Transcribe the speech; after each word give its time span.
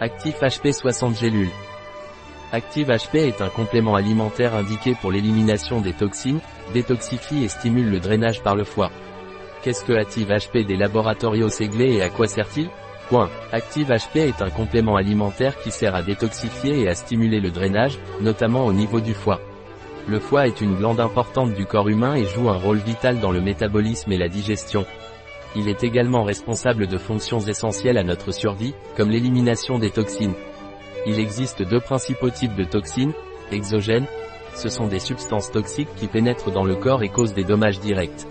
Actif 0.00 0.42
HP 0.42 0.72
60 0.72 1.16
gélules. 1.16 1.50
Active 2.52 2.88
HP 2.88 3.16
est 3.16 3.42
un 3.42 3.48
complément 3.48 3.96
alimentaire 3.96 4.54
indiqué 4.54 4.94
pour 5.00 5.10
l'élimination 5.10 5.80
des 5.80 5.92
toxines, 5.92 6.38
détoxifie 6.72 7.42
et 7.42 7.48
stimule 7.48 7.90
le 7.90 7.98
drainage 7.98 8.40
par 8.40 8.54
le 8.54 8.62
foie. 8.62 8.92
Qu'est-ce 9.62 9.84
que 9.84 9.92
Active 9.94 10.28
HP 10.28 10.64
des 10.64 10.76
Laboratorios 10.76 11.48
Seglé 11.48 11.94
et 11.94 12.02
à 12.02 12.10
quoi 12.10 12.28
sert-il? 12.28 12.70
Active 13.52 13.88
HP 13.88 14.18
est 14.18 14.40
un 14.40 14.50
complément 14.50 14.94
alimentaire 14.94 15.58
qui 15.58 15.72
sert 15.72 15.96
à 15.96 16.02
détoxifier 16.02 16.82
et 16.82 16.88
à 16.88 16.94
stimuler 16.94 17.40
le 17.40 17.50
drainage, 17.50 17.98
notamment 18.20 18.66
au 18.66 18.72
niveau 18.72 19.00
du 19.00 19.14
foie. 19.14 19.40
Le 20.06 20.20
foie 20.20 20.46
est 20.46 20.60
une 20.60 20.76
glande 20.76 21.00
importante 21.00 21.54
du 21.54 21.66
corps 21.66 21.88
humain 21.88 22.14
et 22.14 22.24
joue 22.24 22.48
un 22.48 22.56
rôle 22.56 22.78
vital 22.78 23.18
dans 23.18 23.32
le 23.32 23.40
métabolisme 23.40 24.12
et 24.12 24.18
la 24.18 24.28
digestion. 24.28 24.86
Il 25.56 25.68
est 25.68 25.82
également 25.82 26.24
responsable 26.24 26.86
de 26.86 26.98
fonctions 26.98 27.40
essentielles 27.40 27.98
à 27.98 28.04
notre 28.04 28.32
survie, 28.32 28.74
comme 28.96 29.10
l'élimination 29.10 29.78
des 29.78 29.90
toxines. 29.90 30.34
Il 31.06 31.18
existe 31.18 31.62
deux 31.62 31.80
principaux 31.80 32.30
types 32.30 32.54
de 32.54 32.64
toxines, 32.64 33.12
exogènes, 33.50 34.06
ce 34.54 34.68
sont 34.68 34.88
des 34.88 34.98
substances 34.98 35.50
toxiques 35.52 35.94
qui 35.96 36.08
pénètrent 36.08 36.50
dans 36.50 36.64
le 36.64 36.74
corps 36.74 37.02
et 37.02 37.08
causent 37.08 37.34
des 37.34 37.44
dommages 37.44 37.78
directs. 37.80 38.26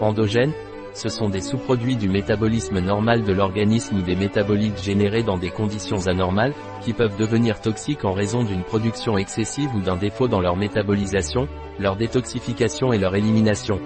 Endogènes, 0.00 0.52
ce 0.92 1.08
sont 1.08 1.28
des 1.28 1.40
sous-produits 1.40 1.96
du 1.96 2.08
métabolisme 2.08 2.78
normal 2.78 3.24
de 3.24 3.32
l'organisme 3.32 3.96
ou 3.96 4.02
des 4.02 4.14
métabolites 4.14 4.80
générés 4.82 5.22
dans 5.22 5.38
des 5.38 5.50
conditions 5.50 6.06
anormales, 6.06 6.52
qui 6.82 6.92
peuvent 6.92 7.16
devenir 7.16 7.60
toxiques 7.60 8.04
en 8.04 8.12
raison 8.12 8.44
d'une 8.44 8.62
production 8.62 9.18
excessive 9.18 9.74
ou 9.74 9.80
d'un 9.80 9.96
défaut 9.96 10.28
dans 10.28 10.40
leur 10.40 10.56
métabolisation, 10.56 11.48
leur 11.80 11.96
détoxification 11.96 12.92
et 12.92 12.98
leur 12.98 13.16
élimination. 13.16 13.80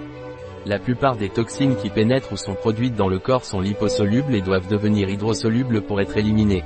La 0.69 0.77
plupart 0.77 1.15
des 1.15 1.29
toxines 1.29 1.75
qui 1.77 1.89
pénètrent 1.89 2.33
ou 2.33 2.37
sont 2.37 2.53
produites 2.53 2.93
dans 2.93 3.07
le 3.07 3.17
corps 3.17 3.43
sont 3.43 3.59
liposolubles 3.59 4.35
et 4.35 4.41
doivent 4.41 4.67
devenir 4.67 5.09
hydrosolubles 5.09 5.81
pour 5.81 5.99
être 5.99 6.15
éliminées. 6.15 6.63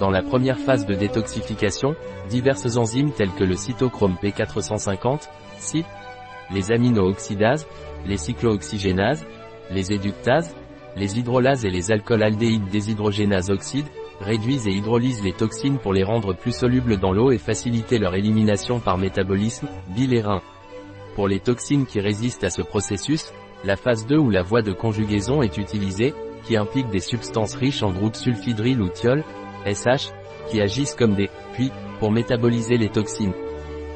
Dans 0.00 0.10
la 0.10 0.20
première 0.20 0.58
phase 0.58 0.84
de 0.84 0.96
détoxification, 0.96 1.94
diverses 2.28 2.76
enzymes 2.76 3.12
telles 3.12 3.30
que 3.30 3.44
le 3.44 3.54
cytochrome 3.54 4.16
P450, 4.20 5.28
CYP, 5.60 5.86
les 6.52 6.72
aminooxydases, 6.72 7.68
les 8.04 8.16
cyclooxygénases, 8.16 9.24
les 9.70 9.92
éductases, 9.92 10.56
les 10.96 11.16
hydrolases 11.16 11.64
et 11.64 11.70
les 11.70 11.92
alcool-aldéhydes 11.92 12.68
déshydrogénases 12.68 13.50
oxydes, 13.50 13.86
réduisent 14.20 14.66
et 14.66 14.72
hydrolysent 14.72 15.22
les 15.22 15.34
toxines 15.34 15.78
pour 15.78 15.92
les 15.92 16.02
rendre 16.02 16.34
plus 16.34 16.50
solubles 16.50 16.98
dans 16.98 17.12
l'eau 17.12 17.30
et 17.30 17.38
faciliter 17.38 18.00
leur 18.00 18.16
élimination 18.16 18.80
par 18.80 18.98
métabolisme, 18.98 19.68
bile 19.94 20.14
et. 20.14 20.24
Pour 21.20 21.28
les 21.28 21.40
toxines 21.40 21.84
qui 21.84 22.00
résistent 22.00 22.44
à 22.44 22.48
ce 22.48 22.62
processus, 22.62 23.30
la 23.62 23.76
phase 23.76 24.06
2 24.06 24.16
ou 24.16 24.30
la 24.30 24.40
voie 24.40 24.62
de 24.62 24.72
conjugaison 24.72 25.42
est 25.42 25.58
utilisée, 25.58 26.14
qui 26.46 26.56
implique 26.56 26.88
des 26.88 26.98
substances 26.98 27.56
riches 27.56 27.82
en 27.82 27.92
groupes 27.92 28.16
sulfhydryl 28.16 28.80
ou 28.80 28.88
thiol, 28.88 29.22
SH, 29.66 30.14
qui 30.48 30.62
agissent 30.62 30.94
comme 30.94 31.14
des 31.14 31.28
puits 31.52 31.72
pour 31.98 32.10
métaboliser 32.10 32.78
les 32.78 32.88
toxines. 32.88 33.34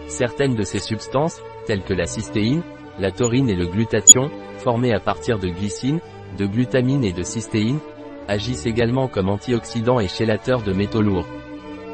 Certaines 0.07 0.55
de 0.55 0.65
ces 0.65 0.81
substances, 0.81 1.41
telles 1.65 1.83
que 1.83 1.95
la 1.95 2.05
cystéine, 2.05 2.63
la 2.99 3.11
taurine 3.11 3.49
et 3.49 3.57
le 3.57 3.69
glutathion, 3.69 4.31
formés 4.59 4.93
à 4.93 5.01
partir 5.01 5.39
de 5.39 5.49
glycine, 5.49 6.01
de 6.37 6.45
glutamine 6.45 7.05
et 7.05 7.15
de 7.15 7.23
cystéine, 7.23 7.79
agissent 8.29 8.67
également 8.67 9.09
comme 9.09 9.31
antioxydants 9.31 9.99
et 9.99 10.09
chélateurs 10.09 10.63
de 10.63 10.75
métaux 10.75 11.01
lourds. 11.01 11.29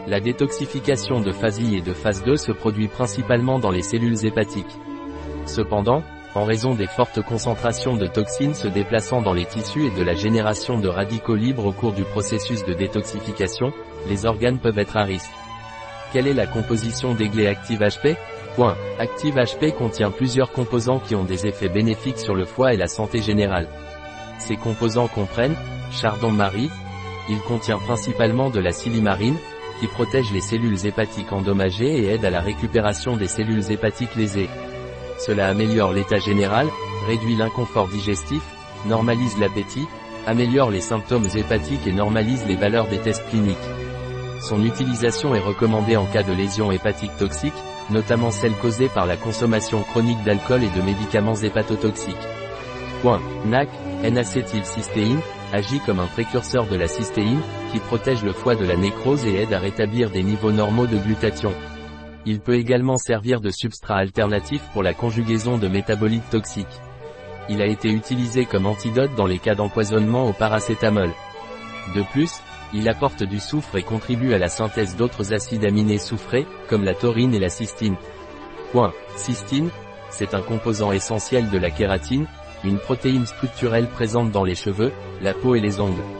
La 0.09 0.19
détoxification 0.19 1.21
de 1.21 1.31
phase 1.31 1.61
I 1.61 1.77
et 1.77 1.83
de 1.83 1.93
phase 1.93 2.25
2 2.25 2.35
se 2.35 2.51
produit 2.51 2.89
principalement 2.89 3.61
dans 3.61 3.71
les 3.71 3.83
cellules 3.83 4.27
hépatiques. 4.27 4.77
Cependant, 5.51 6.05
en 6.37 6.45
raison 6.45 6.77
des 6.77 6.87
fortes 6.87 7.21
concentrations 7.23 7.97
de 7.97 8.07
toxines 8.07 8.55
se 8.55 8.69
déplaçant 8.69 9.21
dans 9.21 9.33
les 9.33 9.47
tissus 9.47 9.87
et 9.87 9.91
de 9.99 10.05
la 10.05 10.15
génération 10.15 10.79
de 10.79 10.87
radicaux 10.87 11.35
libres 11.35 11.67
au 11.67 11.73
cours 11.73 11.93
du 11.93 12.05
processus 12.05 12.65
de 12.65 12.73
détoxification, 12.73 13.73
les 14.07 14.27
organes 14.27 14.61
peuvent 14.61 14.79
être 14.79 14.97
à 14.97 15.03
risque. 15.03 15.33
Quelle 16.13 16.29
est 16.29 16.35
la 16.35 16.47
composition 16.47 17.15
d'Aiglé 17.15 17.49
Active 17.49 17.81
HP. 17.81 18.17
Active 19.01 19.35
HP 19.35 19.73
contient 19.73 20.13
plusieurs 20.13 20.53
composants 20.53 21.01
qui 21.01 21.17
ont 21.17 21.25
des 21.25 21.49
effets 21.49 21.69
bénéfiques 21.69 22.19
sur 22.19 22.37
le 22.37 22.45
foie 22.45 22.73
et 22.73 22.77
la 22.77 22.87
santé 22.87 23.21
générale. 23.21 23.67
Ces 24.39 24.57
composants 24.57 25.09
comprennent 25.09 25.57
chardon-marie, 25.91 26.71
il 27.29 27.41
contient 27.41 27.79
principalement 27.79 28.51
de 28.51 28.61
la 28.61 28.71
silimarine, 28.71 29.39
qui 29.81 29.89
protège 29.89 30.31
les 30.33 30.43
cellules 30.43 30.87
hépatiques 30.87 31.33
endommagées 31.33 32.05
et 32.05 32.07
aide 32.11 32.25
à 32.25 32.31
la 32.31 32.41
récupération 32.41 33.17
des 33.17 33.29
cellules 33.29 33.73
hépatiques 33.73 34.15
lésées. 34.15 34.49
Cela 35.27 35.49
améliore 35.49 35.93
l'état 35.93 36.19
général, 36.19 36.67
réduit 37.07 37.37
l'inconfort 37.37 37.89
digestif, 37.89 38.43
normalise 38.87 39.39
l'appétit, 39.39 39.87
améliore 40.27 40.71
les 40.71 40.81
symptômes 40.81 41.29
hépatiques 41.35 41.87
et 41.87 41.93
normalise 41.93 42.47
les 42.47 42.57
valeurs 42.57 42.89
des 42.89 42.99
tests 42.99 43.29
cliniques. 43.29 43.57
Son 44.41 44.65
utilisation 44.65 45.35
est 45.35 45.41
recommandée 45.41 45.97
en 45.97 46.07
cas 46.07 46.23
de 46.23 46.33
lésions 46.33 46.73
hépatiques 46.73 47.17
toxiques, 47.19 47.53
notamment 47.91 48.31
celles 48.31 48.55
causées 48.55 48.89
par 48.89 49.05
la 49.05 49.19
consommation 49.19 49.83
chronique 49.83 50.23
d'alcool 50.25 50.63
et 50.65 50.71
de 50.71 50.83
médicaments 50.83 51.35
hépatotoxiques. 51.35 52.17
Point. 53.03 53.21
NAC, 53.45 53.69
N-acétylcystéine, 54.03 55.21
agit 55.53 55.81
comme 55.81 56.01
un 56.01 56.07
précurseur 56.07 56.67
de 56.67 56.77
la 56.77 56.87
cystéine, 56.87 57.41
qui 57.73 57.79
protège 57.79 58.23
le 58.25 58.33
foie 58.33 58.55
de 58.55 58.65
la 58.65 58.77
nécrose 58.77 59.27
et 59.27 59.43
aide 59.43 59.53
à 59.53 59.59
rétablir 59.59 60.09
des 60.11 60.23
niveaux 60.23 60.53
normaux 60.53 60.87
de 60.87 60.97
glutathion. 60.97 61.53
Il 62.27 62.41
peut 62.41 62.55
également 62.55 62.97
servir 62.97 63.41
de 63.41 63.51
substrat 63.51 63.97
alternatif 63.97 64.63
pour 64.73 64.83
la 64.83 64.93
conjugaison 64.93 65.59
de 65.59 65.69
métabolites 65.69 66.29
toxiques. 66.31 66.67
Il 67.49 67.63
a 67.63 67.67
été 67.67 67.91
utilisé 67.91 68.45
comme 68.45 68.67
antidote 68.67 69.15
dans 69.17 69.27
les 69.27 69.39
cas 69.39 69.55
d'empoisonnement 69.55 70.29
au 70.29 70.33
paracétamol. 70.33 71.11
De 71.95 72.03
plus, 72.13 72.31
il 72.73 72.89
apporte 72.89 73.23
du 73.23 73.41
soufre 73.41 73.77
et 73.77 73.83
contribue 73.83 74.35
à 74.35 74.39
la 74.39 74.49
synthèse 74.49 74.97
d'autres 74.97 75.33
acides 75.33 75.65
aminés 75.65 75.99
soufrés, 75.99 76.47
comme 76.69 76.85
la 76.85 76.95
taurine 76.95 77.35
et 77.35 77.41
la 77.41 77.49
cystine. 77.49 77.97
Point. 78.71 78.93
Cystine, 79.17 79.71
c'est 80.11 80.35
un 80.35 80.43
composant 80.43 80.93
essentiel 80.93 81.51
de 81.51 81.59
la 81.59 81.71
kératine, 81.71 82.27
une 82.63 82.79
protéine 82.79 83.27
structurelle 83.27 83.89
présente 83.89 84.31
dans 84.31 84.45
les 84.45 84.55
cheveux, 84.55 84.93
la 85.23 85.35
peau 85.35 85.55
et 85.55 85.61
les 85.61 85.81
ongles. 85.81 86.20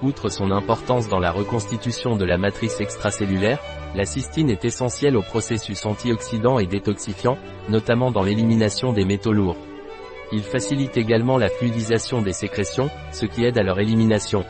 Outre 0.00 0.28
son 0.28 0.52
importance 0.52 1.08
dans 1.08 1.18
la 1.18 1.32
reconstitution 1.32 2.16
de 2.16 2.24
la 2.24 2.38
matrice 2.38 2.80
extracellulaire, 2.80 3.58
la 3.96 4.04
cystine 4.04 4.48
est 4.48 4.64
essentielle 4.64 5.16
au 5.16 5.22
processus 5.22 5.84
antioxydant 5.86 6.60
et 6.60 6.66
détoxifiant, 6.66 7.36
notamment 7.68 8.12
dans 8.12 8.22
l'élimination 8.22 8.92
des 8.92 9.04
métaux 9.04 9.32
lourds. 9.32 9.56
Il 10.30 10.42
facilite 10.42 10.96
également 10.96 11.36
la 11.36 11.48
fluidisation 11.48 12.22
des 12.22 12.32
sécrétions, 12.32 12.90
ce 13.10 13.26
qui 13.26 13.44
aide 13.44 13.58
à 13.58 13.62
leur 13.62 13.80
élimination. 13.80 14.44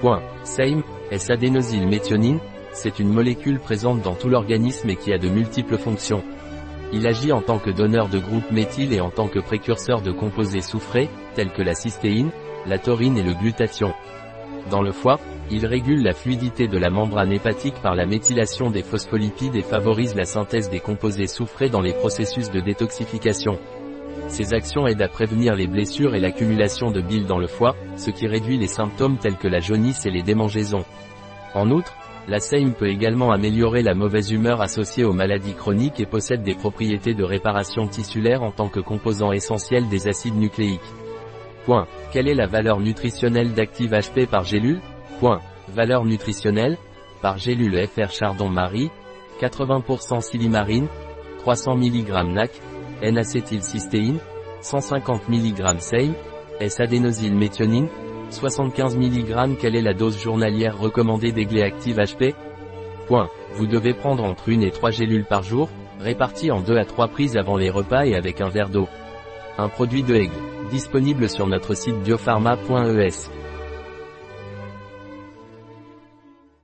Point. 0.00 0.22
SAME, 0.44 0.82
S-adénosylméthionine, 1.10 2.38
c'est 2.72 3.00
une 3.00 3.12
molécule 3.12 3.58
présente 3.58 4.00
dans 4.00 4.14
tout 4.14 4.30
l'organisme 4.30 4.88
et 4.88 4.96
qui 4.96 5.12
a 5.12 5.18
de 5.18 5.28
multiples 5.28 5.76
fonctions. 5.76 6.22
Il 6.92 7.06
agit 7.06 7.32
en 7.32 7.42
tant 7.42 7.58
que 7.58 7.70
donneur 7.70 8.08
de 8.08 8.18
groupe 8.18 8.50
méthyle 8.50 8.94
et 8.94 9.00
en 9.00 9.10
tant 9.10 9.28
que 9.28 9.40
précurseur 9.40 10.00
de 10.00 10.10
composés 10.10 10.62
soufrés, 10.62 11.10
tels 11.34 11.52
que 11.52 11.62
la 11.62 11.74
cystéine, 11.74 12.30
la 12.66 12.78
taurine 12.78 13.18
et 13.18 13.22
le 13.22 13.34
glutathion. 13.34 13.92
Dans 14.68 14.82
le 14.82 14.92
foie, 14.92 15.18
il 15.50 15.66
régule 15.66 16.02
la 16.02 16.12
fluidité 16.12 16.68
de 16.68 16.78
la 16.78 16.90
membrane 16.90 17.32
hépatique 17.32 17.80
par 17.82 17.94
la 17.94 18.06
méthylation 18.06 18.70
des 18.70 18.82
phospholipides 18.82 19.56
et 19.56 19.62
favorise 19.62 20.14
la 20.14 20.24
synthèse 20.24 20.70
des 20.70 20.80
composés 20.80 21.26
soufrés 21.26 21.68
dans 21.68 21.80
les 21.80 21.92
processus 21.92 22.50
de 22.50 22.60
détoxification. 22.60 23.58
Ces 24.28 24.54
actions 24.54 24.86
aident 24.86 25.02
à 25.02 25.08
prévenir 25.08 25.56
les 25.56 25.66
blessures 25.66 26.14
et 26.14 26.20
l'accumulation 26.20 26.90
de 26.90 27.00
bile 27.00 27.26
dans 27.26 27.38
le 27.38 27.48
foie, 27.48 27.74
ce 27.96 28.10
qui 28.10 28.26
réduit 28.26 28.58
les 28.58 28.68
symptômes 28.68 29.18
tels 29.18 29.36
que 29.36 29.48
la 29.48 29.60
jaunisse 29.60 30.06
et 30.06 30.10
les 30.10 30.22
démangeaisons. 30.22 30.84
En 31.54 31.70
outre, 31.70 31.94
la 32.28 32.38
SAIM 32.38 32.72
peut 32.72 32.88
également 32.88 33.32
améliorer 33.32 33.82
la 33.82 33.94
mauvaise 33.94 34.30
humeur 34.30 34.60
associée 34.60 35.04
aux 35.04 35.12
maladies 35.12 35.54
chroniques 35.54 35.98
et 35.98 36.06
possède 36.06 36.44
des 36.44 36.54
propriétés 36.54 37.14
de 37.14 37.24
réparation 37.24 37.88
tissulaire 37.88 38.44
en 38.44 38.52
tant 38.52 38.68
que 38.68 38.78
composant 38.78 39.32
essentiel 39.32 39.88
des 39.88 40.06
acides 40.06 40.36
nucléiques. 40.36 40.80
Quelle 42.12 42.28
est 42.28 42.34
la 42.34 42.46
valeur 42.46 42.80
nutritionnelle 42.80 43.52
d'Active 43.52 43.92
HP 43.92 44.26
par 44.26 44.44
gélule 44.44 44.80
Point. 45.20 45.40
Valeur 45.68 46.04
nutritionnelle 46.04 46.76
Par 47.22 47.38
gélule 47.38 47.86
FR 47.86 48.10
Chardon-Marie 48.10 48.90
80% 49.40 50.20
silimarine 50.20 50.88
300 51.38 51.76
mg 51.76 52.10
NAC 52.32 52.50
N-acétylcystéine 53.02 54.18
150 54.62 55.28
mg 55.28 55.78
SAIM 55.78 56.12
S-adénosylméthionine 56.60 57.88
75 58.30 58.96
mg 58.96 59.56
Quelle 59.60 59.76
est 59.76 59.82
la 59.82 59.94
dose 59.94 60.18
journalière 60.18 60.78
recommandée 60.78 61.32
d'Aiglé 61.32 61.62
Active 61.62 61.98
HP 61.98 62.34
Point. 63.06 63.28
Vous 63.54 63.66
devez 63.66 63.94
prendre 63.94 64.24
entre 64.24 64.48
une 64.48 64.62
et 64.62 64.70
trois 64.70 64.90
gélules 64.90 65.24
par 65.24 65.42
jour, 65.42 65.68
réparties 65.98 66.52
en 66.52 66.60
deux 66.60 66.76
à 66.76 66.84
trois 66.84 67.08
prises 67.08 67.36
avant 67.36 67.56
les 67.56 67.70
repas 67.70 68.06
et 68.06 68.14
avec 68.14 68.40
un 68.40 68.48
verre 68.48 68.68
d'eau. 68.68 68.88
Un 69.58 69.68
produit 69.68 70.02
de 70.02 70.14
Aigle, 70.14 70.32
disponible 70.70 71.28
sur 71.28 71.46
notre 71.46 71.74
site 71.74 72.00
biopharma.es. 72.02 73.39